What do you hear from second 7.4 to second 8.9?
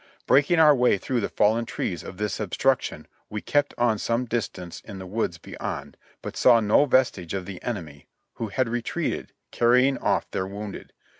the enemy, who had re